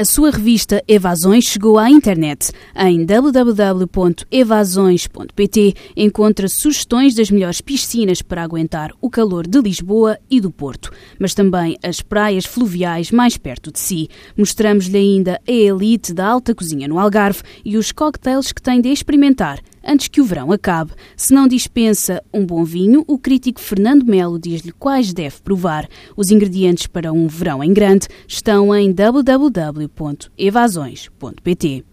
[0.00, 2.52] A sua revista Evasões chegou à internet.
[2.74, 10.50] Em www.evasões.pt encontra sugestões das melhores piscinas para aguentar o calor de Lisboa e do
[10.50, 14.08] Porto, mas também as praias fluviais mais perto de si.
[14.38, 18.88] Mostramos-lhe ainda a elite da alta cozinha no Algarve e os cocktails que tem de
[18.88, 20.92] experimentar antes que o verão acabe.
[21.16, 25.88] Se não dispensa um bom vinho, o crítico Fernando Melo diz-lhe quais deve provar.
[26.16, 31.84] Os ingredientes para um verão em grande estão em www.evasões.pt.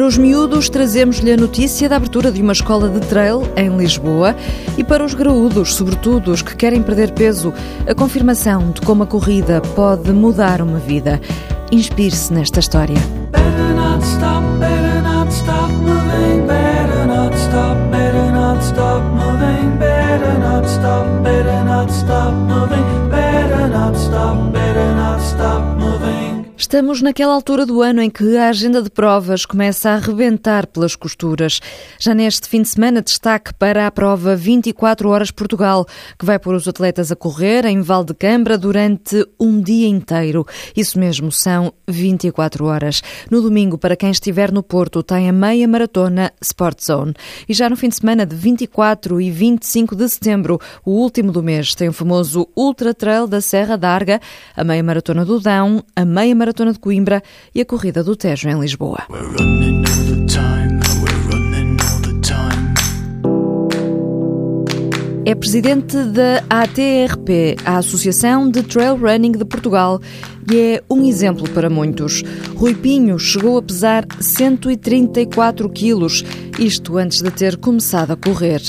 [0.00, 4.34] Para os miúdos, trazemos-lhe a notícia da abertura de uma escola de trail em Lisboa
[4.78, 7.52] e para os graúdos, sobretudo os que querem perder peso,
[7.86, 11.20] a confirmação de como a corrida pode mudar uma vida.
[11.70, 12.96] Inspire-se nesta história.
[21.92, 22.89] Stop moving,
[26.70, 30.94] Estamos naquela altura do ano em que a agenda de provas começa a arrebentar pelas
[30.94, 31.58] costuras.
[31.98, 35.84] Já neste fim de semana, destaque para a prova 24 Horas Portugal,
[36.16, 40.46] que vai pôr os atletas a correr em Val de Cambra durante um dia inteiro.
[40.76, 43.02] Isso mesmo, são 24 horas.
[43.28, 47.14] No domingo, para quem estiver no Porto, tem a meia maratona Sport Zone.
[47.48, 51.42] E já no fim de semana de 24 e 25 de setembro, o último do
[51.42, 54.20] mês, tem o famoso Ultra Trail da Serra d'Arga,
[54.56, 57.22] a meia maratona do Dão, a meia maratona Maratona de Coimbra
[57.54, 59.06] e a Corrida do Tejo em Lisboa.
[65.30, 70.00] É presidente da ATRP, a Associação de Trail Running de Portugal,
[70.50, 72.24] e é um exemplo para muitos.
[72.56, 76.24] Rui Pinho chegou a pesar 134 quilos,
[76.58, 78.60] isto antes de ter começado a correr.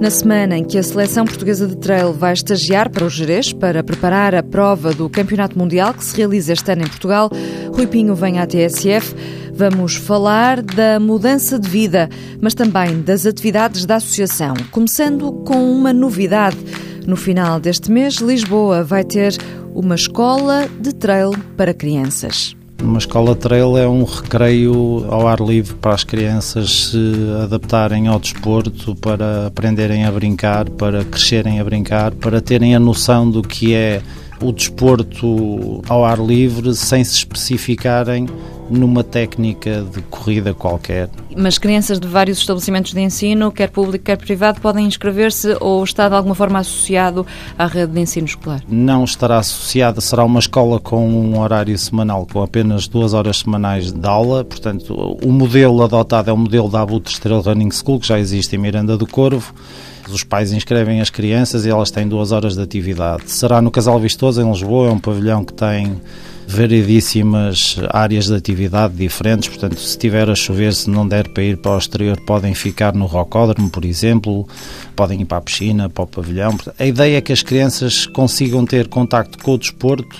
[0.00, 3.84] Na semana em que a seleção portuguesa de trail vai estagiar para o Jerez para
[3.84, 7.30] preparar a prova do Campeonato Mundial que se realiza este ano em Portugal,
[7.74, 9.14] Rui Pinho vem à TSF.
[9.56, 12.10] Vamos falar da mudança de vida,
[12.42, 16.58] mas também das atividades da associação, começando com uma novidade.
[17.06, 19.34] No final deste mês, Lisboa vai ter
[19.74, 22.54] uma escola de trail para crianças.
[22.82, 28.18] Uma escola trail é um recreio ao ar livre para as crianças se adaptarem ao
[28.18, 33.74] desporto, para aprenderem a brincar, para crescerem a brincar, para terem a noção do que
[33.74, 34.02] é
[34.40, 38.26] o desporto ao ar livre sem se especificarem
[38.68, 41.08] numa técnica de corrida qualquer.
[41.36, 46.08] Mas crianças de vários estabelecimentos de ensino, quer público, quer privado, podem inscrever-se ou está
[46.08, 47.26] de alguma forma associado
[47.58, 48.62] à rede de ensino escolar?
[48.68, 53.92] Não estará associada, será uma escola com um horário semanal, com apenas duas horas semanais
[53.92, 54.44] de aula.
[54.44, 58.56] Portanto, o modelo adotado é o modelo da Abutre Trail Running School, que já existe
[58.56, 59.54] em Miranda do Corvo.
[60.10, 63.30] Os pais inscrevem as crianças e elas têm duas horas de atividade.
[63.30, 66.00] Será no Casal Vistoso, em Lisboa, é um pavilhão que tem
[66.46, 71.56] variedíssimas áreas de atividade diferentes, portanto, se tiver a chover, se não der para ir
[71.56, 74.46] para o exterior, podem ficar no rocódromo, por exemplo,
[74.94, 76.56] podem ir para a piscina, para o pavilhão.
[76.78, 80.16] A ideia é que as crianças consigam ter contacto com o desporto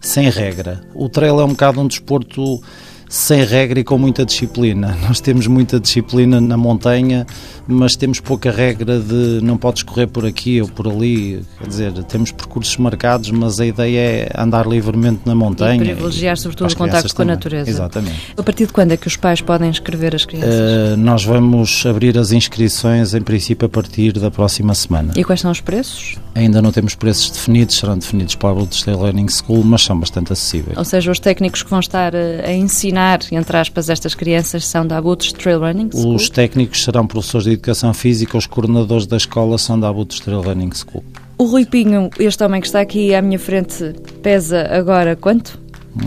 [0.00, 0.82] sem regra.
[0.94, 2.60] O trail é um bocado um desporto
[3.08, 4.96] sem regra e com muita disciplina.
[5.06, 7.26] Nós temos muita disciplina na montanha,
[7.66, 11.44] mas temos pouca regra de não podes correr por aqui ou por ali.
[11.58, 15.82] Quer dizer, temos percursos marcados, mas a ideia é andar livremente na montanha.
[15.82, 17.70] E privilegiar, sobretudo, o contacto com a natureza.
[17.70, 18.34] Exatamente.
[18.36, 20.54] A partir de quando é que os pais podem inscrever as crianças?
[20.54, 25.12] Uh, nós vamos abrir as inscrições, em princípio, a partir da próxima semana.
[25.16, 26.16] E quais são os preços?
[26.34, 30.32] Ainda não temos preços definidos, serão definidos para a Blue Learning School, mas são bastante
[30.32, 30.76] acessíveis.
[30.76, 34.66] Ou seja, os técnicos que vão estar eh, a ensinar ensinar, entre aspas, estas crianças
[34.66, 36.14] são da Abutres Trail Running School?
[36.14, 40.42] Os técnicos serão professores de Educação Física, os coordenadores da escola são da Abutres Trail
[40.42, 41.04] Running School.
[41.36, 43.92] O Rui Pinho, este homem que está aqui à minha frente,
[44.22, 45.58] pesa agora quanto?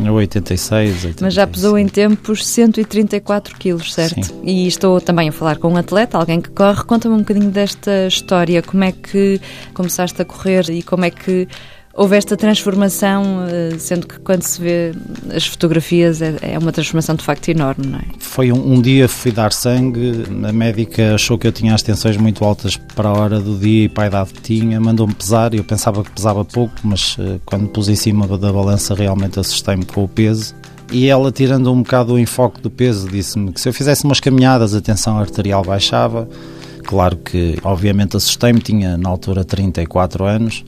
[0.09, 1.15] 86, 86.
[1.21, 4.25] Mas já pesou em tempos 134 quilos, certo?
[4.25, 4.41] Sim.
[4.43, 6.83] E estou também a falar com um atleta, alguém que corre.
[6.83, 8.61] Conta-me um bocadinho desta história.
[8.61, 9.39] Como é que
[9.73, 11.47] começaste a correr e como é que
[11.93, 14.91] houve esta transformação, eh, sendo que quando se vê
[15.33, 18.05] as fotografias é, é uma transformação de facto enorme, não é?
[18.37, 22.17] Foi um, um, dia fui dar sangue, a médica achou que eu tinha as tensões
[22.17, 25.55] muito altas para a hora do dia e para a idade que tinha, mandou-me pesar
[25.55, 29.39] e eu pensava que pesava pouco, mas uh, quando pus em cima da balança realmente
[29.39, 30.53] assustei-me com o peso.
[30.91, 34.19] E ela, tirando um bocado o enfoque do peso, disse-me que se eu fizesse umas
[34.19, 36.29] caminhadas a tensão arterial baixava.
[36.85, 40.63] Claro que, obviamente, assustei-me, tinha na altura 34 anos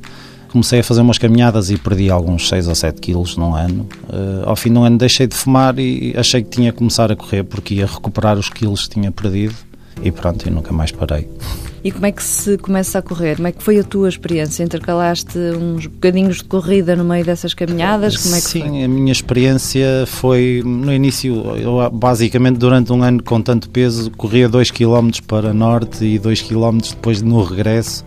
[0.51, 3.87] comecei a fazer umas caminhadas e perdi alguns 6 ou 7 quilos num ano.
[4.03, 7.15] Uh, ao fim do ano deixei de fumar e achei que tinha que começar a
[7.15, 9.55] correr porque ia recuperar os quilos que tinha perdido
[10.01, 11.27] e pronto, e nunca mais parei.
[11.83, 13.37] E como é que se começa a correr?
[13.37, 14.63] Como é que foi a tua experiência?
[14.63, 18.17] Intercalaste uns bocadinhos de corrida no meio dessas caminhadas?
[18.17, 18.83] Como é que Sim, foi?
[18.83, 24.49] a minha experiência foi no início, eu basicamente durante um ano com tanto peso corria
[24.49, 28.03] 2 km para norte e 2 km depois no regresso.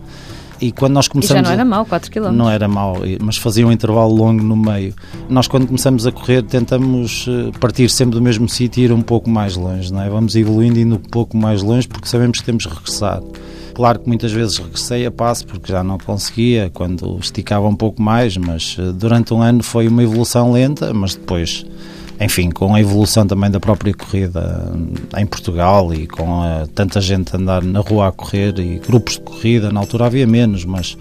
[0.63, 2.31] E quando nós E começamos já não era mau, 4 km.
[2.31, 4.93] Não era mau, mas fazia um intervalo longo no meio.
[5.27, 9.01] Nós, quando começamos a correr, tentamos eh, partir sempre do mesmo sítio e ir um
[9.01, 10.09] pouco mais longe, não é?
[10.09, 13.21] Vamos evoluindo indo um pouco mais longe porque sabemos que temos que regressar.
[13.73, 18.01] Claro que muitas vezes regressei a passo porque já não conseguia quando esticava um pouco
[18.01, 21.65] mais, mas eh, durante um ano foi uma evolução lenta, mas depois,
[22.19, 24.71] enfim, com a evolução também da própria corrida
[25.17, 29.15] em Portugal e com eh, tanta gente a andar na rua a correr e grupos
[29.15, 30.97] de corrida, na altura havia menos, mas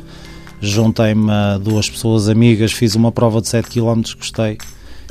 [0.61, 4.59] juntei-me a duas pessoas amigas, fiz uma prova de 7 km, gostei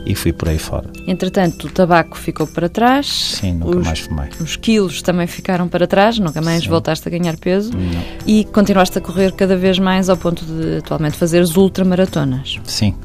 [0.05, 0.89] e fui por aí fora.
[1.07, 3.37] Entretanto, o tabaco ficou para trás.
[3.39, 4.29] Sim, nunca os, mais fumei.
[4.39, 6.69] Os quilos também ficaram para trás, nunca mais Sim.
[6.69, 7.71] voltaste a ganhar peso.
[7.71, 8.03] Não.
[8.25, 12.59] E continuaste a correr cada vez mais ao ponto de atualmente fazeres ultramaratonas.
[12.63, 12.95] Sim,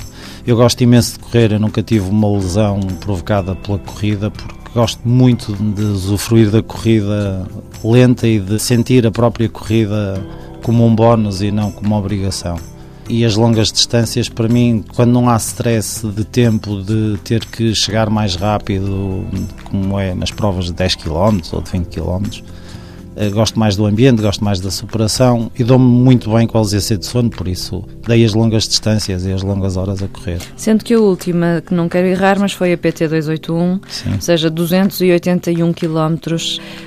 [0.46, 5.08] eu gosto imenso de correr, eu nunca tive uma lesão provocada pela corrida porque gosto
[5.08, 7.46] muito de usufruir da corrida
[7.82, 10.22] lenta e de sentir a própria corrida
[10.62, 12.58] como um bónus e não como uma obrigação.
[13.08, 17.74] E as longas distâncias, para mim, quando não há stress de tempo de ter que
[17.74, 19.24] chegar mais rápido,
[19.64, 22.42] como é nas provas de 10 km ou de 20 km,
[23.32, 26.96] gosto mais do ambiente, gosto mais da superação e dou-me muito bem com a ausência
[26.96, 30.38] de sono, por isso dei as longas distâncias e as longas horas a correr.
[30.56, 34.12] Sendo que a última, que não quero errar, mas foi a PT281, Sim.
[34.12, 36.36] ou seja, 281 km,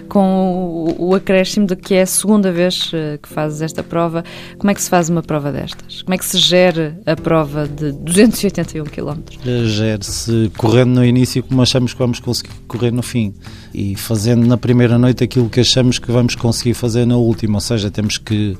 [0.07, 4.23] com o, o acréscimo de que é a segunda vez eh, que fazes esta prova.
[4.57, 6.01] Como é que se faz uma prova destas?
[6.01, 9.19] Como é que se gera a prova de 281 km?
[9.65, 13.33] Gere-se correndo no início como achamos que vamos conseguir correr no fim
[13.73, 17.61] e fazendo na primeira noite aquilo que achamos que vamos conseguir fazer na última, ou
[17.61, 18.57] seja, temos que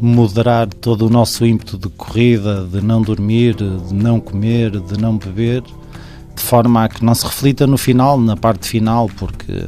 [0.00, 5.16] moderar todo o nosso ímpeto de corrida, de não dormir, de não comer, de não
[5.16, 9.66] beber, de forma a que não se reflita no final, na parte final, porque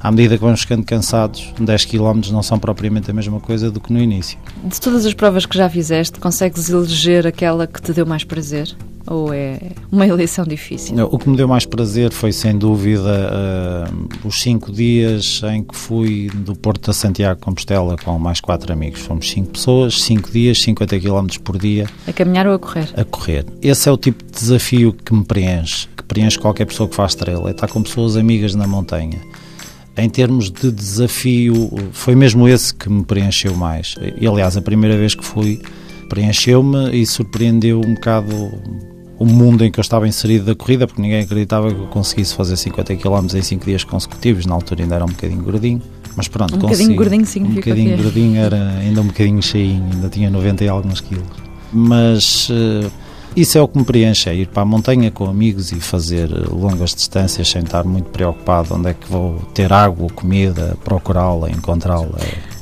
[0.00, 3.80] à medida que vamos ficando cansados, 10 km não são propriamente a mesma coisa do
[3.80, 4.38] que no início.
[4.64, 8.74] De todas as provas que já fizeste, consegues eleger aquela que te deu mais prazer?
[9.10, 9.58] Ou é
[9.90, 10.96] uma eleição difícil?
[11.10, 13.90] O que me deu mais prazer foi, sem dúvida, eh,
[14.24, 18.72] os cinco dias em que fui do Porto a Santiago de Compostela com mais quatro
[18.72, 19.00] amigos.
[19.00, 22.88] Fomos cinco pessoas, cinco dias, 50 km por dia A caminhar ou a correr?
[22.96, 23.46] a correr.
[23.62, 27.14] Esse é o tipo de desafio que me preenche, que preenche qualquer pessoa que faz
[27.14, 29.18] trail, é estar com pessoas amigas na montanha.
[29.96, 33.96] Em termos de desafio, foi mesmo esse que me preencheu mais.
[34.20, 35.60] E, aliás, a primeira vez que fui,
[36.08, 38.32] preencheu-me e surpreendeu um bocado
[39.18, 42.34] o mundo em que eu estava inserido da corrida, porque ninguém acreditava que eu conseguisse
[42.34, 44.46] fazer 50 km em 5 dias consecutivos.
[44.46, 45.82] Na altura ainda era um bocadinho gordinho,
[46.16, 46.94] mas pronto, Um consegui.
[46.94, 48.02] bocadinho gordinho significa Um bocadinho o quê?
[48.04, 51.26] gordinho era ainda um bocadinho cheinho, ainda tinha 90 e alguns quilos.
[51.72, 52.88] Mas eh,
[53.36, 56.28] isso é o que me preenche, é ir para a montanha com amigos e fazer
[56.50, 62.18] longas distâncias sem estar muito preocupado onde é que vou ter água, comida, procurá-la, encontrá-la.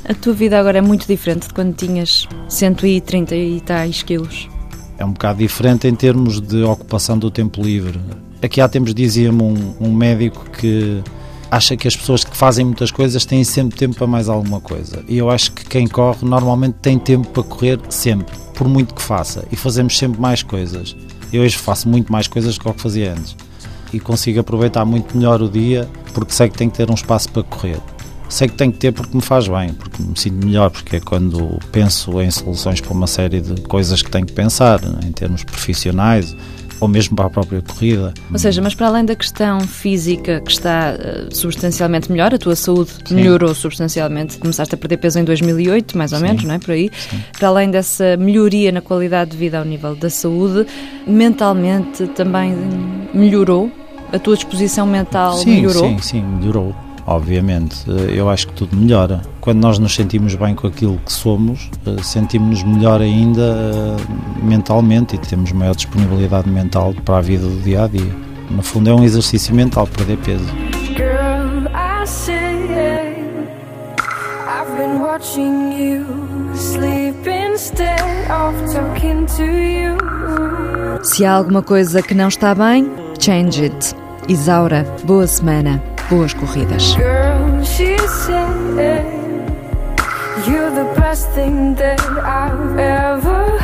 [0.09, 4.49] A tua vida agora é muito diferente de quando tinhas 130 e tais quilos.
[4.99, 8.01] É um bocado diferente em termos de ocupação do tempo livre.
[8.43, 11.03] Aqui há tempos dizia-me um, um médico que
[11.51, 15.05] acha que as pessoas que fazem muitas coisas têm sempre tempo para mais alguma coisa.
[15.09, 19.03] E eu acho que quem corre normalmente tem tempo para correr sempre, por muito que
[19.03, 19.45] faça.
[19.51, 20.97] E fazemos sempre mais coisas.
[21.33, 23.37] Eu hoje faço muito mais coisas do que o que fazia antes.
[23.93, 27.31] E consigo aproveitar muito melhor o dia porque sei que tenho que ter um espaço
[27.31, 27.79] para correr.
[28.29, 31.01] Sei que tenho que ter porque me faz bem, porque me sinto melhor, porque é
[31.01, 35.45] quando penso em soluções para uma série de coisas que tenho que pensar, em termos
[35.45, 36.37] profissionais
[36.81, 38.13] ou mesmo para a própria corrida.
[38.31, 42.57] Ou seja, mas para além da questão física que está eh, substancialmente melhor, a tua
[42.57, 43.15] saúde Sim.
[43.15, 46.25] melhorou substancialmente, começaste a perder peso em 2008, mais ou Sim.
[46.25, 46.59] menos, não é?
[46.59, 46.91] Por aí.
[47.39, 50.67] Para além dessa melhoria na qualidade de vida ao nível da saúde,
[51.07, 52.55] mentalmente também
[53.15, 53.71] melhorou?
[54.13, 55.89] A tua disposição mental sim, melhorou?
[55.89, 56.86] sim, sim, melhorou.
[57.07, 59.23] Obviamente, Eh, eu acho que tudo melhora.
[59.41, 63.97] Quando nós nos sentimos bem com aquilo que somos, eh, sentimos-nos melhor ainda eh,
[64.43, 68.13] mentalmente e temos maior disponibilidade mental para a vida do dia a dia.
[68.51, 70.45] No fundo, é um exercício mental perder peso.
[81.03, 83.95] Se há alguma coisa que não está bem, change it.
[84.29, 86.97] Isaura, boa semana, Boas corridas.
[90.47, 90.95] You're the
[92.79, 93.59] ever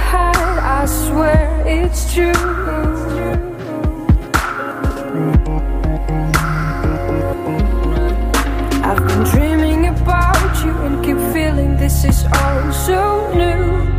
[8.85, 13.92] I've been dreaming about you and keep feeling this is all so new.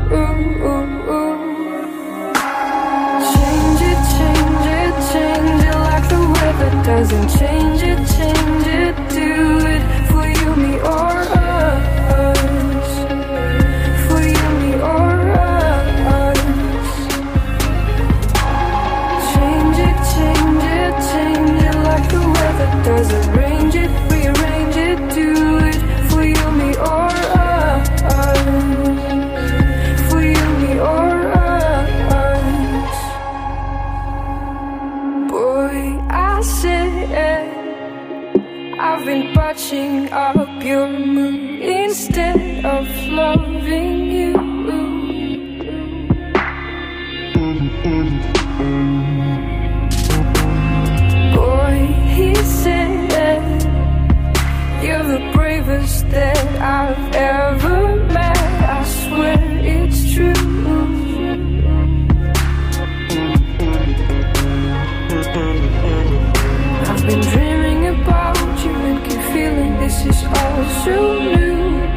[48.04, 48.10] Boy,
[52.16, 53.64] he said,
[54.84, 58.38] You're the bravest that I've ever met.
[58.38, 60.34] I swear it's true.
[66.90, 71.93] I've been dreaming about you and keep feeling this is all so new.